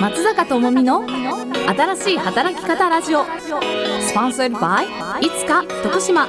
[0.00, 3.24] 松坂智美の新しい働き方ラジオ。
[3.24, 6.28] スポンサーバイいつか徳島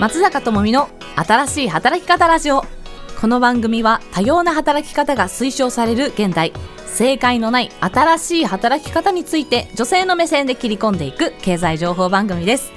[0.00, 2.64] 松坂智美の新しい働き方ラジオ。
[3.20, 6.52] この番組は多様な働き方が推奨される現代。
[6.86, 12.72] 正解のない新しい働き方について女性の目線で切り込んでいく経済情報番組です。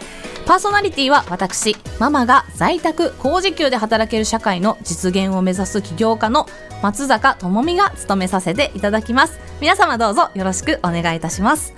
[0.47, 6.45] パーソナリティは私ママが在宅工事給で働ける社会の実現を目指す起業家の
[6.81, 9.41] 松坂智美が務めさせていただきます。
[9.59, 11.73] 皆様どうぞよろしくお願いいたします。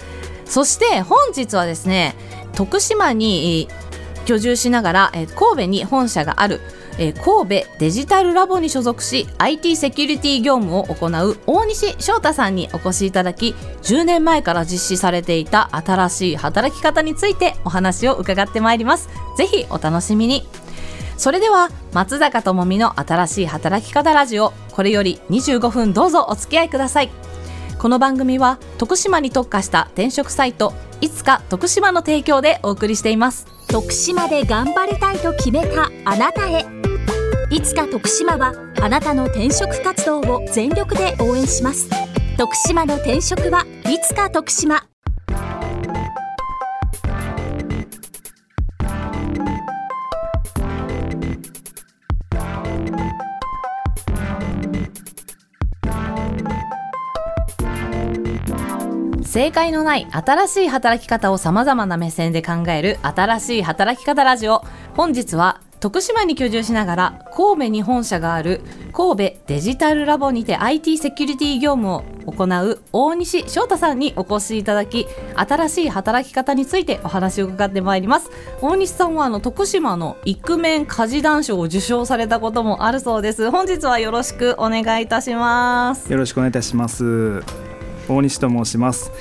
[0.45, 2.13] そして本日はですね
[2.53, 3.69] 徳島に
[4.25, 6.61] 居住しながらえ神戸に本社がある
[6.99, 19.09] え神戸デジタルラボに所属し IT セキュリティ業務を行う大西翔太さんにお越しいただき10年前から実施されていた新しい働き方についてお話を伺ってまいります。
[19.37, 20.45] ぜひお楽しみに。
[21.17, 27.28] それでは松坂智美の新しい働き方ラジオこれより25分どうぞお付き合いください。
[27.79, 33.47] この番組は徳島に特化した転職サイトいつか徳島の提供でお送りしています。
[33.69, 36.65] 徳島で頑張りたいと決めたあなたへ。
[37.49, 41.89] いつか徳島はあなたの転職活動を全力で応援します。
[42.37, 44.83] 徳島の転職はいつか徳島。
[59.39, 64.65] 正解のない新しい働き方をさまざまな目線で考える新しい働き方ラジオ。
[64.97, 68.59] 本日は徳島に居住しながら神戸に本社がある
[68.91, 78.31] 神戸デジタルラボにて IT セキュリティ業務を行う大西翔太さんにお越しいただき新しい働き方についてお話を伺ってまいります。
[78.59, 83.49] 大西さんはあの徳島のイクメン家事団賞を受賞されたこともあるそうです。
[83.49, 86.11] 本日はよろしくお願いいたします。
[86.11, 87.68] よろしくお願いいたします。
[88.09, 89.11] 大西と申します。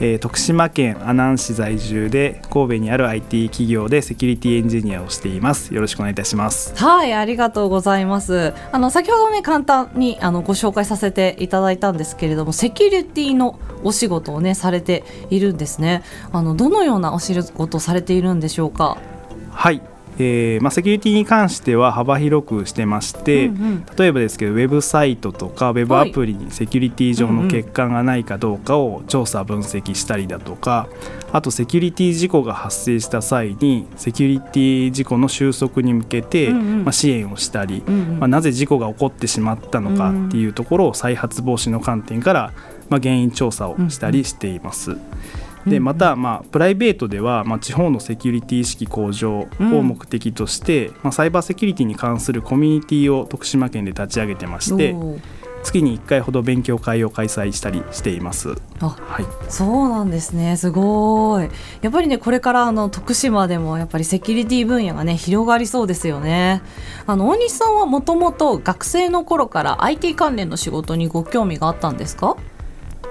[0.00, 5.74] えー、徳島県阿南市在住で神戸にある IT 企業でセキュリティエンジニアをしています。
[5.74, 6.72] よろしくお願いいたします。
[6.76, 8.54] はいありがとうございます。
[8.70, 16.04] あの先ほどね簡単にあのご紹介させていただいたんですけれどもセキュリティのお仕事をねされているんですね。
[16.30, 18.98] あのどのようなお仕事をされているんでしょうか？
[19.50, 19.82] はい
[20.18, 30.88] えーまあ、セキュリティに関しては幅広くしてまして、うんうん、例えばですけどウェブサイトとかウェブアプリにセキュリティ上の欠陥がないかどうかを調査分析したりだとか
[31.32, 42.52] あとセキュリティ事故が発生した際にセキュリティ事故の収束に向けて、うんうん、まあ、支援をしたり、うんうん、まあ、なぜ事故が起こってしまったのかっていうところを再発防止の観点から、
[42.88, 44.92] まあ、原因調査をしたりしています。
[44.92, 49.46] うんうんでまた、まあ、プライベートでは、まあ、地方のセキュリティ意識向上を
[49.82, 54.94] 目的として、うん、まあ、サイバーセキュリティに関するコミュニティを徳島県で立ち上げてまして
[55.64, 58.54] 月に1回ほど勉強会を開催したりしています。
[58.80, 60.56] あ、はい、そうなんですね。
[60.56, 61.48] すごい。
[61.82, 66.62] やっぱりねこれからあの徳島でもやっぱりセキュリティ分野がね広がりそうですよね。
[67.06, 72.36] あの大西さんはもともと学生の頃から IT 関連の仕事にご興味があったんですか？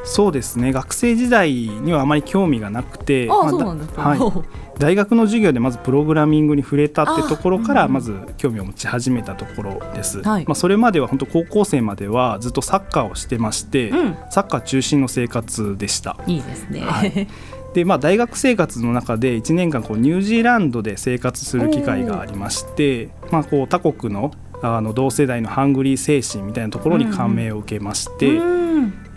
[0.03, 0.71] そうですね。
[0.71, 4.19] 学生時代にはあまり興味がなくてあ、そうなんですか、はい、
[4.79, 16.17] 大学の授業でまずプログラミングに触れたってところからまず興味を持ち始めたところです、まあ、それまでは本当高校生まではずっとサッカーをしてまして、うん、サッカー中心の生活でした。
[16.27, 17.27] いいですね、はい。
[17.73, 24.31] でまあ、大学生活の中で1年間こうニュージーランドで生活する機会がありまして、まあ、こう他国の
[24.61, 28.67] あの同世代のハングリー精神みたいなところに感銘を受けまして、うん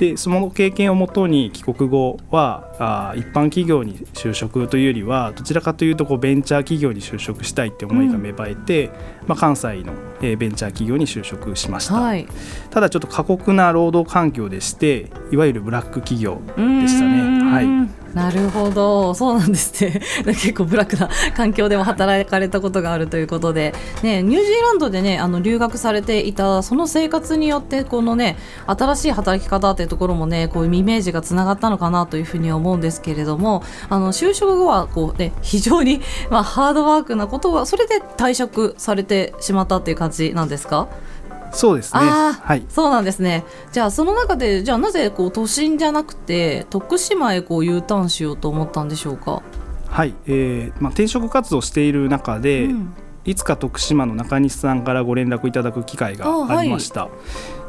[0.00, 8.92] でその経験をもとに帰国後はあ一般企業に就職というよりはどちらかというとこうベンチャー企業に就職したいって思いが芽生えて、うん、
[9.28, 9.92] まあ、関西の、
[10.22, 12.26] えー、ベンチャー企業に就職しました、はい、
[12.70, 17.42] ただちょっと過酷な労働環境でしていわゆるブラック企業でしたね。
[17.50, 17.62] は
[17.96, 19.14] いなるほど。
[19.14, 20.00] そうなんですね。
[20.26, 23.72] 結構ブラックな環境でも働かれたことがあるということで、
[24.02, 28.36] ね、ニュージーランドで、ね、あの留学されていたその生活によってこの、ね、
[28.66, 40.88] 新しい働き方というところも、ね、こういうイメージがつながったのかなというふうに思うんですけれどもあの就職後はこう、ね、非常に、まあ、ハードワークなことはそれで退職されてしまったという感じなんですか？
[41.52, 42.00] そうですね。
[42.00, 42.64] はい。
[42.68, 43.44] そうなんですね。
[43.72, 49.42] じゃあその中でじゃあなぜこう都心じゃなくて徳島へこう U ターンしようと思ったんでしょうか？
[49.88, 50.14] はい。
[50.26, 52.94] えー、まあ転職活動している中で、うん、
[53.24, 57.06] いつか徳島の中西さんからご連絡いただく機会がありました。
[57.06, 57.10] は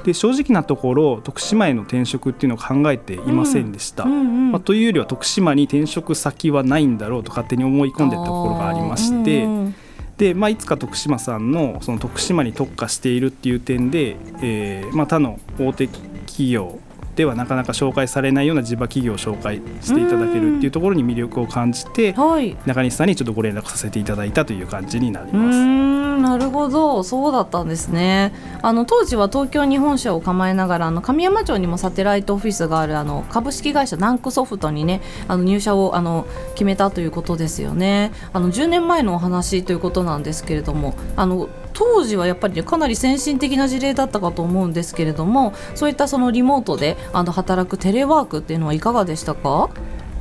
[0.04, 4.04] い、で正直なところ徳島への転職っていうのを考えていませんでした。
[4.04, 9.44] うんうんうん、まあ、というよりは徳島に転職先はないんだろうと勝手に思い込んでたところがありまして。
[9.44, 9.76] うんうん
[10.22, 16.80] で、まあ、いつか徳島さんのその徳島に特化しているっていう点で、えーまあ、他の大手企業
[17.16, 22.56] ではなかなか紹介されないような地場企業を紹介していただけるっていうところに魅力を感じてはい。
[22.66, 25.58] 中西さんにちょっとご連絡させていただいたという感じになります。
[25.58, 27.04] んなるほど。
[27.04, 28.34] そうだったんですね。
[28.62, 38.12] あの当時は東京に本社を構えながらあの神山町にもサテライトオフィスがあるあの株式会社ナンクソフトにねあの入社をあの決めたということですよね。
[38.34, 49.70] あの10年前のお話ということなんですけれどもあの当時はやっぱり、ね、かなり先進的な事例だったかと思うんですけれどもそういったそのリモートであの働くテレワークっていうのはいかがでしたか？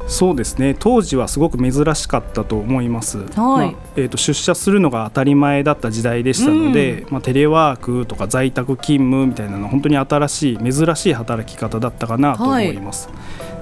[0.07, 0.75] そうですね。
[0.77, 3.65] 当時はすごく珍しかったと思います、まあ
[3.95, 13.09] えー、と出社するのが当たり前だった時代でしたので、まあ、テレワークとか在宅勤務みたいなのは本当に新しい珍しい働き方だったかなと思います。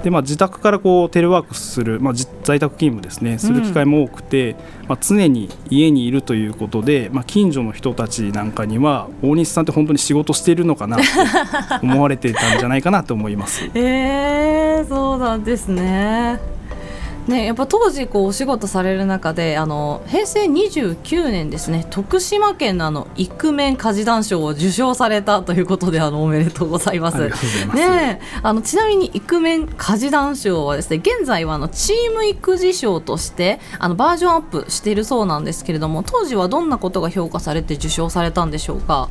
[0.02, 4.54] でまあ、自宅からこうテレワークする、まあ、じ在宅勤務ですねする機会も多くて、
[4.86, 11.02] まあ、常に家にいるということで、まあ、近所の人たちなんかには大西さんって本当に仕事しているのかなと
[11.82, 13.68] 思われてたんじゃないかなと思います。
[13.74, 16.38] えー、そうなんですね。
[17.28, 27.18] ね、やっぱ当時こうお仕事される中であの平成29年ですね徳島県のあのイクメン家事団賞を受賞されたということであのおめでとうございます。
[27.18, 27.30] ね
[27.76, 39.10] えあのちなみにイクメン家事団賞はですね現在はあのチーム育児賞としてあのバージョンアップしているそうなんですけれども当時はどんなことが評価されて受賞されたんでしょうか？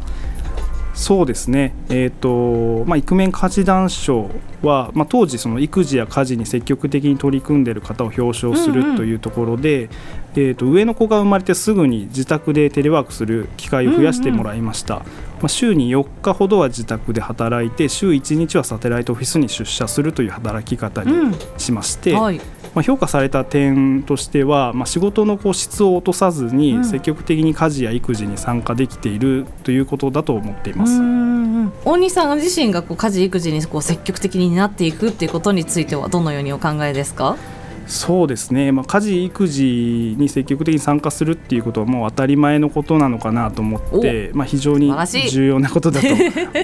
[0.97, 4.31] そうですね、えーとまあ、イクメン家事団賞
[4.63, 9.89] は、まあ、当時その育児や家事に積極的に取り組んでいる方を表彰すうんうんるというところで、
[10.33, 15.05] えー、と上の子が生まれてすぐに自宅でテレワークする機会を増やしてもらいました、ま
[15.44, 21.35] あ、週に4日ほどは自宅で働いて週1日はサテライトオフィスに出社するという働き方にうん。
[21.59, 22.41] しまして、はい、
[22.77, 26.57] まあ、評価された点としては、まあ、仕事のこう質を落とさずうん。
[26.57, 31.01] に積極的に家事や育児に参加できているということだと思っています。
[31.85, 37.35] 大西さん自身がこう家事育児にこう積極的になっていくっていうことについてはどのようにお考えですか？
[37.88, 44.94] そうですね、まあ、家事育児に積極的に参加するっていうことはもう当たり前のことなのかなと思って、まあ、非常に
[45.31, 46.07] 重要なことだと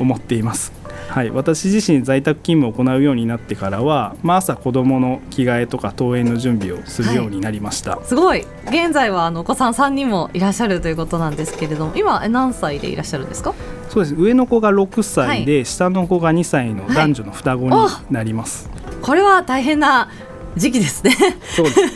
[0.01, 0.73] 思っています。
[1.09, 8.45] はい、私自身在宅勤務を行うようになってからは、まあ、朝子どもの着替えとか登園の準備をするようになりました、すごい。
[8.65, 13.53] 現在はあのお子さん3人もいらっしゃるということなんですけれども今え何歳でいらっしゃるんですか？
[13.89, 14.15] そうです。
[14.15, 18.69] 上の子が6歳で、下の子が2歳の男女の双子にはいなります、
[19.01, 20.09] これは大変な
[20.55, 21.15] 時期ですね。
[21.55, 21.87] そうですね。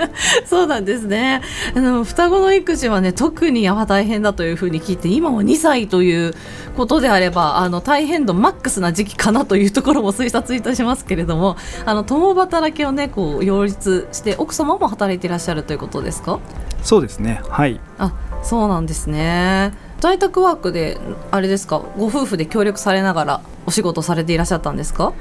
[0.46, 1.42] そうなんですね。
[1.74, 6.34] あの双子の育児はね特にやば大変だというふうに聞いて今は2歳という
[6.76, 16.38] ことであればあの大変度マックスな時期かなというところも推察いたしますけれどもあの共働きをねこう両立して奥様も働いていらっしゃるということですか？
[16.82, 17.42] そうですね。
[17.48, 17.78] はい。
[17.98, 18.12] あ
[18.42, 19.74] そうなんですね。
[20.00, 20.98] 在宅ワークで
[21.30, 21.82] あれですか？
[21.98, 25.12] ご夫婦で協力されながらお仕事されていらっしゃったんですか？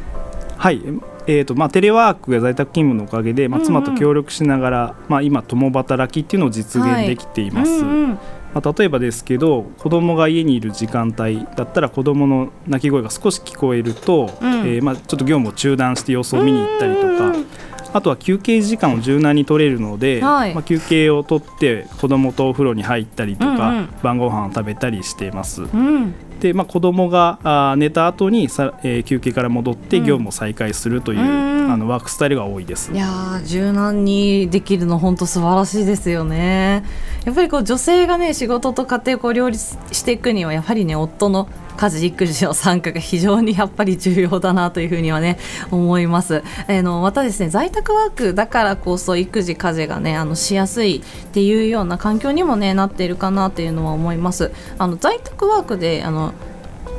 [0.60, 0.82] はい、
[1.26, 8.10] えーとまあ、テレワークや在宅勤務のおかげで、まあ、妻と協力しながら、まあ、今共働きっていうのを実現できています、うんうん。
[8.54, 14.50] まあ、例えばですけど子供が家にいる時間帯だったら子供の泣き声が少し聞こえると、うん。
[14.68, 17.46] えーまあ、ちょっと業務を中断して様子を見に行ったりとか、うんうんうん。
[17.94, 20.54] あとは休憩時間を柔軟に取れるので、はい。
[20.54, 23.90] まあ、休憩を取って子供とお風呂に入ったりとか、うんうん。
[24.04, 25.62] 晩ご飯を食べたりしています。
[25.62, 30.06] うんで、まあ、子供があー寝た後にさ、えー休憩から戻ってうん。
[30.06, 31.72] 業務を再開するという、うん。
[31.72, 32.92] あのワークスタイルが多いです。
[32.92, 32.98] い。
[32.98, 36.84] やー柔軟にできるの本当素晴らしいですよね
[37.30, 45.38] やっぱりこう女性がね仕事と家庭をこう両立していくにはやはりね夫の家事育児の参加が非常にやっぱり重要だなというふうにはね
[45.70, 46.44] 思います。
[46.68, 54.52] えーのまたですね在宅ワークだからこそ育児家事がねあのしやすいっていうような環境にもねなっているかなっていうのは思います。
[54.80, 56.34] あの在宅ワークであの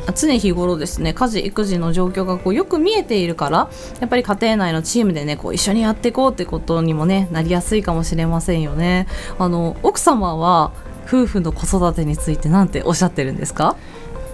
[0.06, 9.06] 常日頃ですね家事育児の状況がこうよく見えているからやっぱり家庭内のチームでねこう一緒にやっていこうってことにもねなりやすいかもしれませんよね。
[9.38, 10.72] あの奥様は
[11.06, 13.76] 夫婦の子育てについてなんておっしゃってるんですか？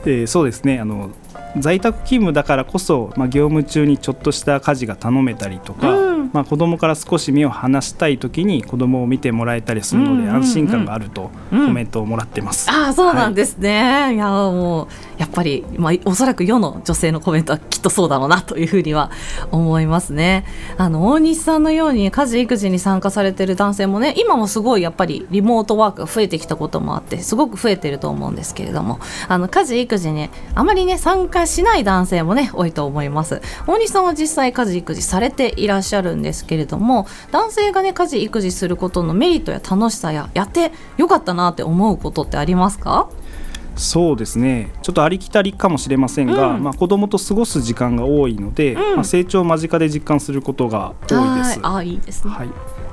[0.05, 0.79] でそうですね。
[0.79, 1.11] あの
[1.59, 11.75] 在宅勤務だからこそ、まあ、業務中にちょっとした家事が頼めたりとか、うんまあ、子供から少し目を離したい時に子供を見てもらえたりするので、うんうんうん安心感があるとコうん。
[11.75, 12.71] メントをもらってます。
[12.71, 19.11] ああそうなんですね、い、やもうやっぱり、まあ、おそらく世の女性のコメントはきっとそうだろうなというふうには
[19.51, 20.45] 思いますね。
[20.77, 33.41] あの大西さんのように家事育児に参加されてる男性もね今もすごいやっぱりリモートワークが増えてきたこともあってすごく増えてると思うんですけれどもあの家事育児にあまりね参加しない男性もね多いと思います。
[33.67, 43.09] 大西さんは実際家事育児されていらっしゃるるんですけれども男性がね家事育児することのメリットや楽しさややってよかったなって思うことってありますか？
[43.77, 44.73] そうですね。
[44.81, 51.61] ちょっとありきたりかもしれませんが、うん、まあ、子供と過ごす時間が多いので、うん、まあ、成長を間近で実感することが多いです。
[51.63, 52.49] あいいですね、はい。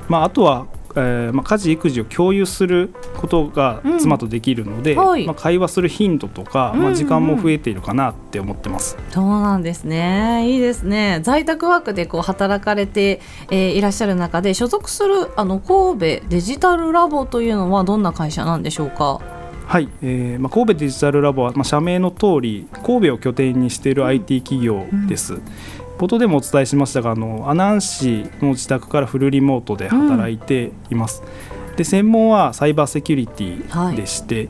[0.08, 0.66] まあ、あとは
[0.96, 5.06] えーまあ、家事育児を共有することが妻とできるので、うん。
[5.06, 10.48] はい、まあ、会話する頻度とか、まあ、時間も増えているかなって思ってます、うんうん、そうなんですね。
[10.48, 11.20] いいですね。
[11.22, 13.20] 在宅ワークでこう働かれて、
[13.50, 19.20] えー、いらっしゃる中で所属するあの神戸デジタルラボというのはどんな会社なんでしょうか？
[19.66, 25.34] はい、えーまあ、神戸デジタルラボは、まあ、社名の通り神戸を拠点にしている IT 企業です。
[25.34, 25.42] うん
[25.98, 31.22] 冒頭でもお伝えしましたがあの阿南市の自宅からフルリモートで働いています。
[31.70, 34.48] うん、で専門はサイバーセキュリティでして、はい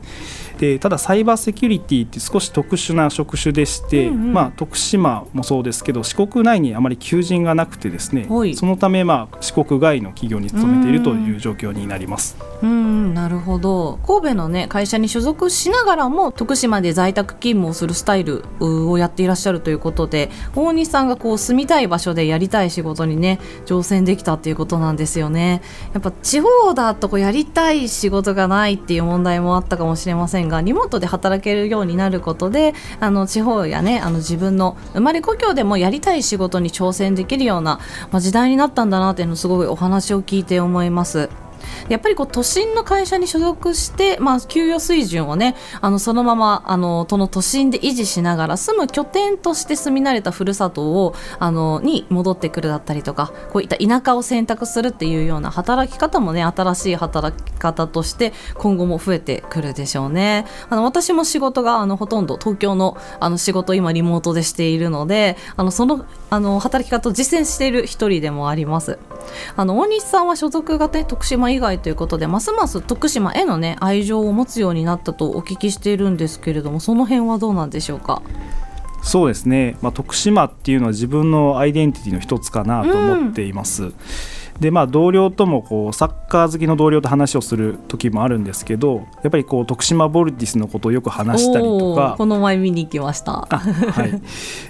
[0.57, 12.37] でただサイバーセキュリティって少し特殊な職種でして、うんうん、まあ、徳島もそうですけど四国内にあまり求人がなくてですねそのため、まあ、四国外の企業に勤めているという状況になります。
[12.61, 25.61] うんなるほど神戸の、ね、会社に所属しながらも徳島で在宅勤務をするスタイルをやっていらっしゃるということで大西さんがこう住みたい場所でやりたい仕事にね挑戦できたっていうことなんですよね。
[25.93, 37.79] やっぱ地方だとこうやりたい仕事がないっていう問題もあったかもしれませんがリモートで働けるようになることであの地方やねあの自分の生まれ故郷でもやりたい仕事に挑戦できるような、
[38.11, 41.29] まあ、時代になったんだなっていうのをすごいお話を聞いて思います。
[41.89, 60.45] やっぱりこう都心の会社に所属して、まあ、給与水準をねあのそのままあのその都心で維持しながら住む拠点として住み慣れたふるさとをあのに戻ってくるだったりとかこういった田舎を選択するっていうような働き方もね新しい働き方として今後も増えてくるでしょうね。
[60.69, 68.99] あの私も仕事があのほとんど東京のあの仕事今リモートでしているのであのそのあの働き方を実践している一人でもあります。
[69.55, 78.21] あの大西さんは所属が、ね、徳島以外ということでますます徳島への、ね、愛情を持つようになったとお聞きしているんですけれどもその辺はどうなんでしょうか？
[79.01, 83.83] そうですね、まあ、徳島っていうのは自分のアイデンティティの一つかなと思っています。
[83.83, 83.93] うん。
[84.59, 92.15] でまあ、同僚ともこうサッカー好きの同僚と話をする時もあるんですけどやっぱりこう徳島ボルティスのことをよく話したりとか。
[92.17, 93.47] この前見に行きました。
[93.49, 94.21] あ,、はい、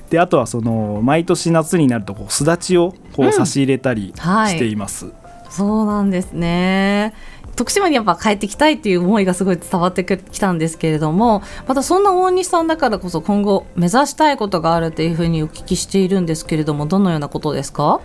[0.09, 5.24] であとはその毎年夏になるとこうすだちをこう差し入れたりしています、うんはい、
[5.57, 7.13] そうなんですね。
[7.55, 18.01] 徳島にやっぱ帰ってきたいっていう思いがすごい伝わってきたんですけれどもまたそんな大西さんだからこそ今後目指したいことがあるというふうにお聞きしているんですけれどもどのようなことですか？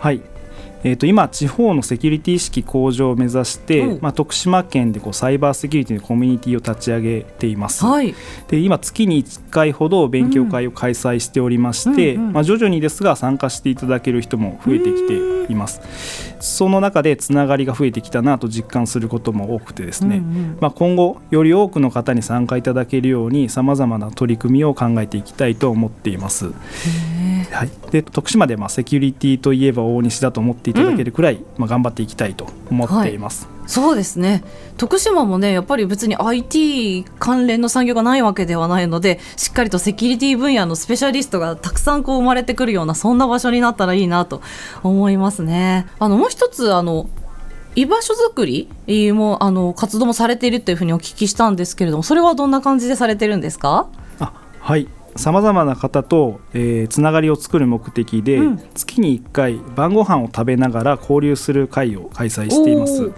[0.00, 0.22] はい。
[0.84, 7.84] えー、と今、地方のセキュリティ意識向上を目指して、うん、まあ、徳島県でこうサイバーセキュリティのコミュニティを立ち上げています。
[7.84, 8.14] はい、
[8.48, 15.80] で今、月に1回ほど勉強会を開催しておりまして、うんうんうん、まあ、徐々にですが参加していただける人も増えてきています。
[16.40, 26.52] その中でつながりが増えてきたなと実感することも多くてですね、うんうん、まあ、今後より多くの方に参加いただけるようにさまざまな取り組みを考えていきたいと思っています。
[27.50, 33.46] はい、で徳島でまあセキュリティといえば大西だと思っていただけるくらい、うん、まあ、頑張っていきたいと思っています。
[33.46, 34.44] はい、そうですね。
[34.76, 44.42] 徳島もねやっぱり別に IT 関連の産業がないわけではないのでしっかりとセキュリティ分野のスペシャリストがたくさんこう生まれてくるようなそんな場所になったらいいなと
[44.82, 45.86] 思いますね。
[45.98, 47.08] あのもう一つあの
[47.76, 48.68] 居場所づくり
[49.12, 53.88] もあの活動もされているというふうにお聞きしたんですけれどもそれはどんな感じでされてるんですか？
[54.20, 54.86] あはい
[55.16, 63.12] さまざまな方と、えー、つながりを作る目的で、うん、月に1回晩ご飯を食べながら交流する会を開催しています。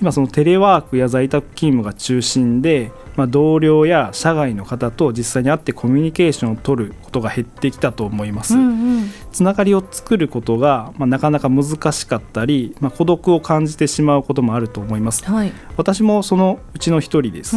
[0.00, 17.56] 今そのテレワークや在宅勤務が中心で、まあ、同僚や社外の方と実際に会ってコミュニケーションを取ることが減ってきたと思います、うんうん、つながりを作ることが、まあ、なかなか難しかったり、まあ、孤独を感じてしまうこともあると思います、はい、私もそのうちの一人です。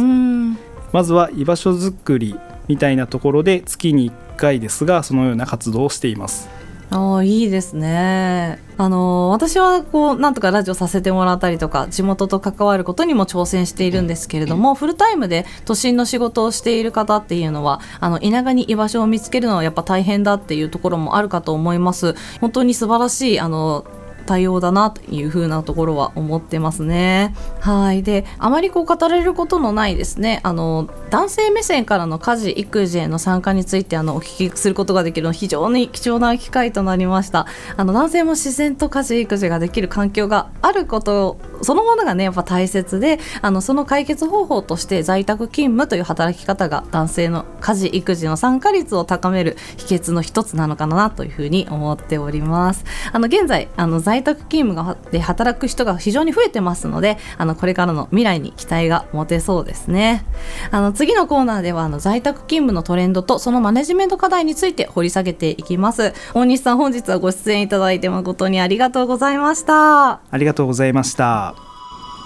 [0.92, 2.34] まずは居場所づくり
[2.70, 6.48] みたいなところで月に1回ですがそのような活動をしています。
[6.92, 8.60] あいいですね。
[8.76, 22.14] あの私はこうなんとかラジオさせてもらったりとか地元と関わることにも挑戦しているんですけれどもフルタイムで都心の仕事をしている方っていうのはあの田舎に居場所を見つけるのはやっぱ大変だっていうところもあるかと思います。
[22.40, 23.84] 本当に素晴らしいあの
[24.26, 27.34] 対応だなというふうなところは思ってますね。
[27.60, 28.02] はい。
[28.02, 30.40] であまりこう語られることのないですね。
[30.42, 37.46] あの男性目線からの家事育児への参加についてあのお聞きすることができるの非常に貴重な機会となりました。
[37.76, 52.84] あの男性も自然と家事育児ができる環境があることそのものがねやっぱ大切であのその解決方法として在宅勤務という働き方が男性の家事育児の参加率を高める秘訣の一つなのかなというふうに思っております。
[53.12, 60.24] あの現在あの在在宅勤務がで働く人が非常に増えてますのであのこれからの未来に期待が持てそうですね。
[60.72, 66.12] あの次のコーナーではあの在宅勤務のトレンドとそのマネジメント課題について掘り下げていきます。
[66.34, 70.10] 大西さん本日はご出演いただいて誠にありがとうございました。
[70.10, 71.54] ありがとうございました。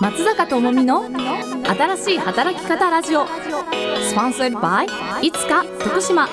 [0.00, 3.26] 松坂智美の新しい働き方ラジオ。
[3.26, 4.84] スポンサーバ
[5.20, 6.26] イいつか徳島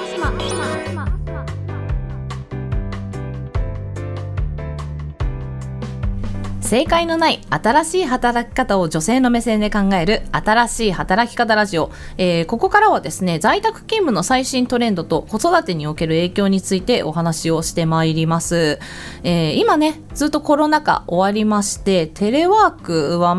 [6.71, 18.79] 正解のない新しい働き方を女性の目線で考える新しい働き方ラジオ、えー、ここからはですね在宅勤務の最新トレンドと子育てにおける影響についてお話をしてまいります、
[19.23, 23.35] えー、今ねずっとコロナ禍終わりましてテレワークは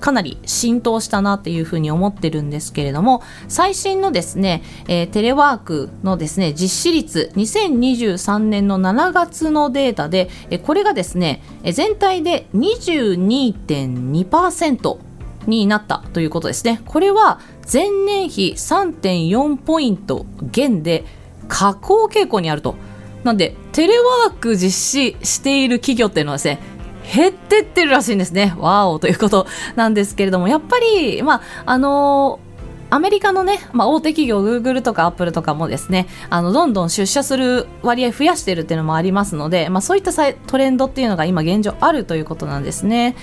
[0.00, 10.30] かなり浸透したなっていうふうに思ってるんですけれども最新のですね、えー、テレワークのですね実施率2023年の7月のデータで
[10.64, 15.08] これがですね全体で22.2%
[15.48, 16.80] になったということですね。
[16.84, 17.40] これは
[17.72, 21.04] 前年比3.4ポイント減で
[21.48, 22.76] 下降傾向にあると。
[23.24, 26.60] なんで、テレワーク実施している企業っていうのはですね、
[27.14, 28.54] 減ってってるらしいんですね。
[28.58, 29.46] わおということ
[29.76, 32.48] なんですけれども、やっぱり、まあ、あのー
[32.90, 43.14] アメリカのね、まあ、大手企業、グーグルとかアップルとかもですね、あの、どんどん出社する割合増やしてるっていうのもありますので、まあ、そういったトレンドっていうのが今現状あるということなんですね。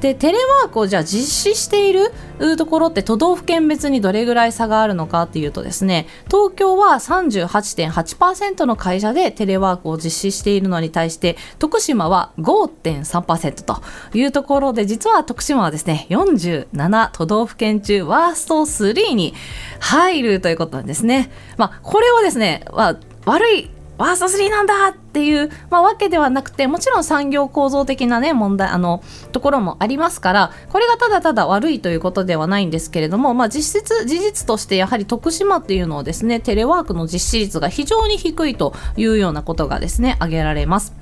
[0.00, 2.12] で、テレワークをじゃあ実施している
[2.56, 13.82] ところって都道府県別にどれぐらい差があるのかっていうとですね、東京は38.8%の会社でテレワークを実施しているのに対して、徳島は5.3%と
[14.16, 19.34] いうところで、実は徳島はですね、47都道府県中ワースト3に
[19.80, 21.30] 入るということなんですね。
[21.56, 29.02] まあ、これはですね、まあ、悪いワースト3なんだっていう、まあ、わけではなくてもちろん産業構造的なね問題あの
[29.32, 40.94] ところもありますからこれがただただ悪いということではないんですけれども、まあ、実質事実としてやはり徳島っていうのをですねテレワークの実施率が非常に低いというようなことがですね挙げられます。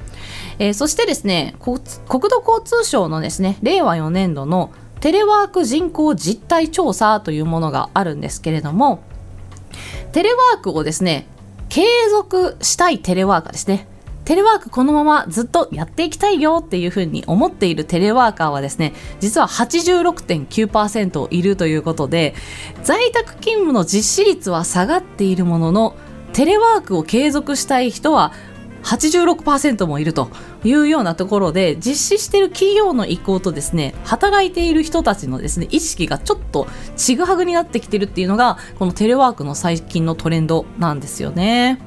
[0.59, 9.03] えー、そしてですね国土交通省のですね令和4年度のテレワーク人口実態調査というものがあるんですけれども
[10.13, 11.27] テレワークをですね
[11.77, 13.87] 継続したいテレワーカーですね。
[14.25, 22.35] テレワークこのままずっとやっていきたいよっていうふうに思っているテレワーカーはですね実は86.9%いるということで
[22.83, 25.97] 在宅勤務の実施率は下がっているものの
[26.33, 28.33] テレワークを継続したい人は
[28.83, 30.31] 86%もいると
[30.65, 41.81] いうようなところで実施している企業の意向とですね働いている人たちのですね意識がちょっとちぐはぐになってきてるっていうのがこのテレワークの最近のトレンドなんですよね。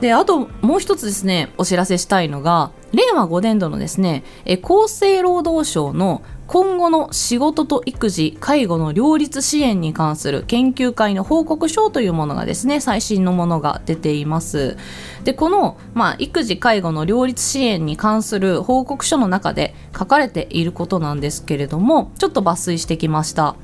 [0.00, 14.76] であともう一つですねお知らせしたいのが令和5年度のですね厚生労働省の今後の仕事と育児介護の両立支援に関する研究会の報告書というものがですね最新のものが出ています。
[15.24, 23.54] でこの、まあ、育児介護の両立支援に関する報告書の中で書かれていることなんですけれどもちょっと抜粋してきました、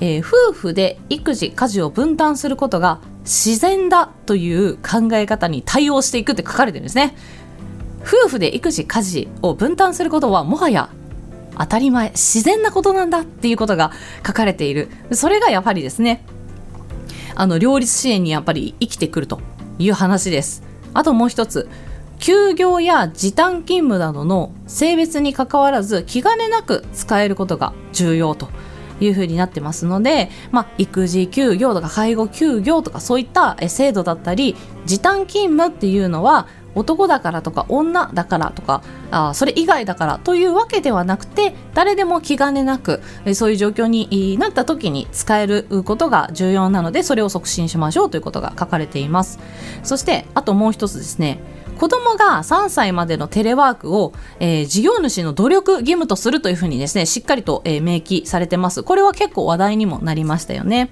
[0.00, 7.16] えー、夫婦で育児家事を分担することが自然だという考え方に対応していくって書かれてるんですね。
[8.06, 10.88] 夫婦で育児家事を分担することはもはや
[11.58, 13.92] 当たり前自然なことなんだっていうことが
[14.26, 14.88] 書かれている。
[15.12, 16.24] それがやはりですね
[17.34, 19.40] あの両立支援にやっぱり生きてくると
[19.78, 20.62] いう話です。
[20.94, 21.68] あともう一つ
[22.18, 28.48] 休業や時短勤務などの性別にかかわらず気兼ねなく使えることが重要と
[29.00, 43.02] いうふうになってますので、まあ、育児休業とか介護休業とかそういった制度だったり時短勤務っていうのは男だからとか女だからとかあそれ以外だからというわけではなくて誰でも気兼ねなく
[43.34, 49.38] そういう状況になった時に使えることが重要なのでそれを促進しましょうということが書かれています。
[49.82, 51.40] そしてあともう一つですね。
[51.78, 58.82] 子供が3歳までのテレワークを、えー、事業主の努力義務とするというふうにですねしっかりと、えー、明記されてます。
[58.82, 60.90] これは結構話題にもなりましたよね。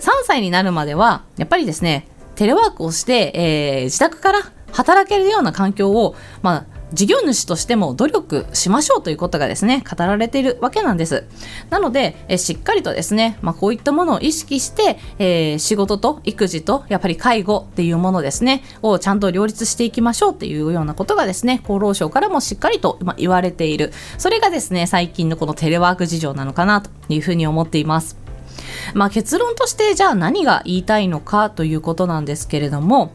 [0.00, 4.40] 3歳になるまではやっぱりですねテレワークをして、えー、自宅から
[4.72, 11.24] 働けるような環境を、まあ、事業主としても努力しましょうということがですね語られているわけなんです。
[11.70, 23.92] なのでえしっかりとですね、まあ、こういったものを意識して、えー、仕事と育児とやっぱり介護っていうものですねをちゃんと両立していきましょうっていうようなことがですね厚労省からもしっかりと、ま、言われている。
[24.18, 28.18] それがですね最近のこのテレワーク事情なのかなというふうに思っています。
[28.94, 33.12] まあ、結論としてじゃあ何が言いたいのかということなんですけれども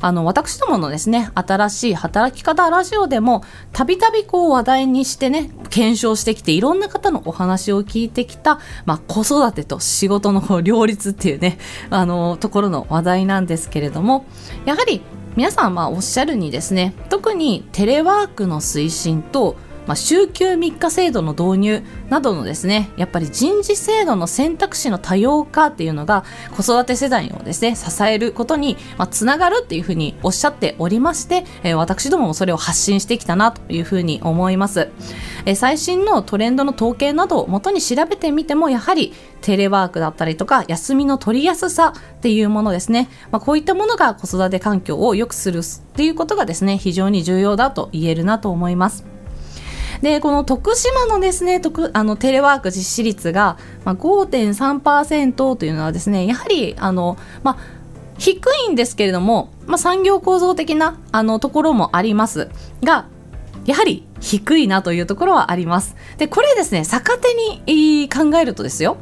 [0.00, 11.58] あの私どものですね新しい働き方ラジオでもたびたびこう話題にしてね検証してきていろんな方のお話を聞いてきた、まあ、子育てと仕事のこう両立っていうね
[11.90, 14.26] あのところの話題なんですけれども
[14.64, 15.02] やはり
[15.36, 19.56] 皆さんまおっしゃるにですね特にテレワークの推進と
[19.88, 26.24] まあ、週休3日制度の導入などのですねやっぱり人事制度の選択肢の多様化っていうのが
[26.54, 28.76] 子育て世代をですね支えることに、
[29.10, 34.90] つながるっていうふうにおっしゃっておりまして、え、私どももそれを発信してきたなというふうに思います、
[35.46, 45.62] え、最新のトレンドの統計などをもとに調べてみてもやはりテレワークだったりとか休みの取りやすさっていうものですね、まあ、こういったものが子育て環境を良くするっ
[45.94, 49.17] ていうことがですね非常に重要だと言えるなと思います。
[50.02, 57.58] でこの徳島のですね徳あのテレワーク実施率が、まあ、5.3%というのはですねやはりあの、まあ、
[58.18, 62.50] 低いんですけれども、まあ、産業構造的なあのところもあります
[62.82, 63.06] が
[63.64, 65.94] やはり低いなというところはあります。
[66.16, 68.96] でこれですね逆手に考えるとですよ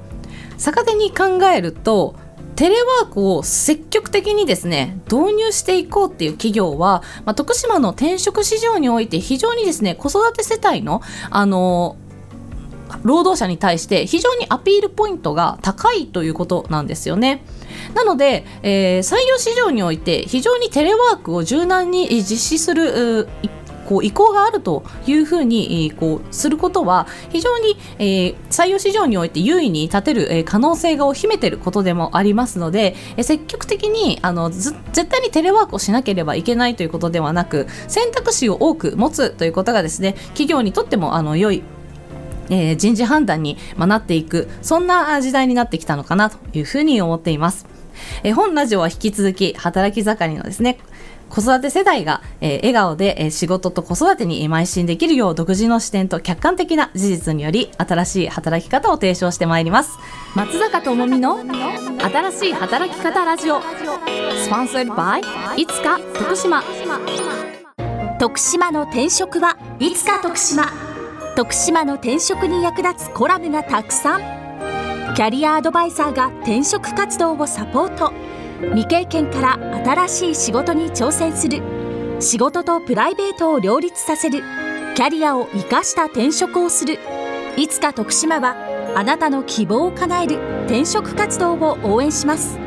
[0.59, 2.17] 逆手に考えると
[2.57, 11.97] テレワークを積極的にですね導入していこうっていう企業は、まあ、徳島の転職市場において非常にですね子育て世帯のあの
[13.03, 17.43] 労働者に対して非常にアピールポイントが高いということなんですよね。
[17.95, 23.51] なので、えー、採用市場において非常にテレワークを柔軟に実施する一
[23.87, 34.73] こう意向があるというふうにこうすることは非常に、えー、採用市場において優位に立てる、えー、可能性が秘めていることでもありますので、えー、積極的にあの絶
[35.07, 41.63] 対にテレワークをしなければいけないということではなく選択肢を多く持つということがですね企業にとってもあの良い
[42.49, 47.67] えー、人事判断に、まなっていくそんな時代になってきたのかなというふうに思っています。
[48.23, 50.79] えー、本ラジオは引き続き働き盛りのですね
[51.29, 59.99] 子育て世代が、えー、笑顔で、えー、仕事と子育てに邁進できるよう独自の視点と客観的な事実により新しい働き方を提唱してまいります。
[60.35, 63.61] 松坂智美の新しい働き方ラジオ。
[63.61, 65.21] スポンサー by
[65.57, 66.63] いつか徳島
[68.19, 70.65] 徳島の転職はいつか徳島
[71.37, 74.21] 徳島の転職に役立つコラムがたくさん。
[75.15, 78.13] キャリアアドバイザーが転職活動をサポート
[78.61, 81.63] 未経験から新しい仕事に挑戦する。
[82.21, 84.43] 仕事とプライベートを両立させる。
[84.95, 86.99] キャリアを生かした転職をする。
[87.57, 88.57] いつか徳島は
[88.95, 92.66] あなたの希望を叶える転職活動を応援します。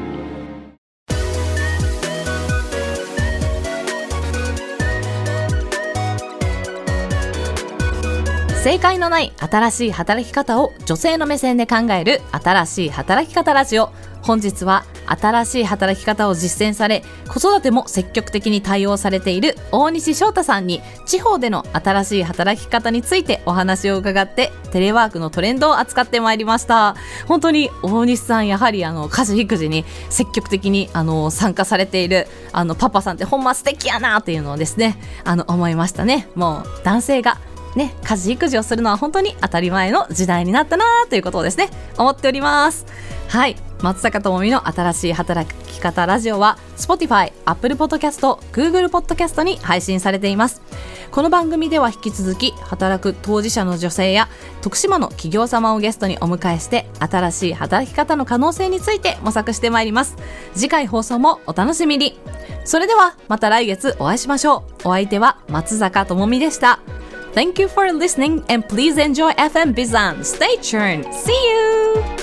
[8.61, 13.89] 正解のない新しい働き方を女性の目線で考える新しい働き方ラジオ。
[14.21, 26.97] 本日は新しい働き方を実践され子育ても積極的に対応されている大西翔太さんに地方での新しい働き方についてお話を伺ってテレワークのトレンドを扱ってまいりました。
[27.27, 36.27] 本当に大西さんやはりあの家事育児に積極的にあの参加されているあのパパさんってほんま素敵やなっていうのをですねあの思いましたね。
[36.35, 37.37] もう男性が
[37.75, 42.85] ね、家事育児をするのは本当に当たり前の時代になったなということをですね思っております。
[43.27, 43.55] はい。
[43.81, 50.61] 松坂智美の新しい働き方ラジオは Spotify、Apple Podcast、Google Podcast に配信されています。
[51.11, 54.27] この番組では引き続き働く当事者の女性や
[54.61, 60.17] 徳島の企業様をゲストにお迎えして新しい働き方の可能性について模索してまいります。
[60.53, 62.19] 次回放送もお楽しみに。
[62.65, 64.89] それではまた来月お会いしましょう。
[64.89, 66.79] お相手は松坂智美でした。
[67.33, 70.25] Thank you for listening and please enjoy FM Bizan.
[70.25, 71.05] Stay tuned.
[71.13, 72.18] See you!